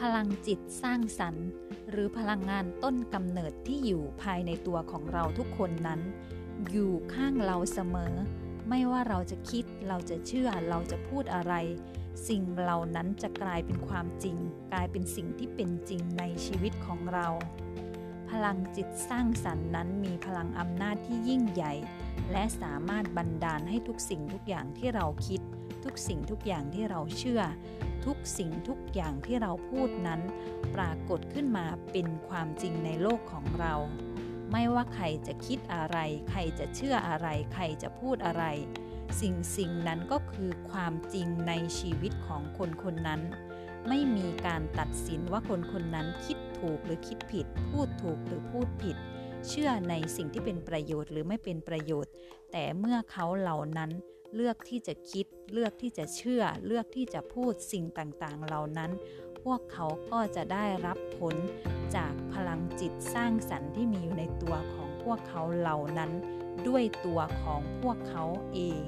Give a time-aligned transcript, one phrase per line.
[0.00, 1.46] พลังจิตสร้างสรรค์
[1.90, 6.00] หรือพลังงานต้นกำเนิดที่อยู่ภายในตัวของเราทุกคนนั้น
[6.70, 8.14] อยู่ข้างเราเสมอ
[8.68, 11.54] ไม่ว่าเราจะคิดเราจะเชื่อเราจะพูดอะไร
[12.28, 14.36] สิ่งเหล่านั้นจะกลายเป็นความจริง
[14.72, 17.28] กลายเป็นสิ่งที่เป็นจริงในชีวิตของเรา
[18.30, 21.74] พลังจิตสร้างสรรค์นั้นมีพลังอำนาจที่ยิ่งใหญ่
[22.32, 25.40] และสามารถบันดาลให้ทุกสิ่งทุกอย่างที่เราคิด
[25.84, 27.42] ทุกสิ่งทุกอย่างที่เราเชื่อ
[28.06, 30.20] ทุกสิ่งทุกอย่างที่เราพูดนั้น
[30.74, 33.74] ปรากฏขึ้นมาเป็นความจริงในโลกของเรา
[34.52, 35.98] ไม่ว่าใครจะคิดอะไร
[36.30, 38.44] ใครจะเชื่ออะไร ใครจะพูดอะไร
[39.20, 43.20] สิ่งสิ่งนั้นก็คือความจริงในชีวิตของคนคนนั้น
[43.88, 48.96] ไม่มีการตัดสินว่าคนคนนั้นคิดถูกหรือคิดผิด พูดถูกหรือพูดผิด
[49.48, 52.12] เชื่อในสิ่งที่เป็นประโยชน์หรือไม่เป็นประโยชน์
[52.52, 53.90] แต่เมื่อเขาเหล่านั้น
[54.36, 58.90] เลือกที่จะคิด เลือกที่จะเชื่อ เลือกที่จะพูดสิ่งต่างๆ เหล่านั้น
[59.42, 61.34] พวกเขาก็จะได้รับผล
[61.96, 66.10] จากพลังจิตสร้างสรรค์ที่มีอยู่ในตัวของพวกเขาเหล่านั้น
[66.68, 68.24] ด้วยตัวของพวกเขา
[68.54, 68.84] เอง